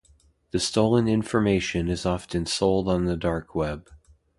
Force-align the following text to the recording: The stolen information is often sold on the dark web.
The 0.49 0.59
stolen 0.59 1.07
information 1.07 1.87
is 1.87 2.07
often 2.07 2.47
sold 2.47 2.87
on 2.89 3.05
the 3.05 3.15
dark 3.15 3.53
web. 3.53 3.87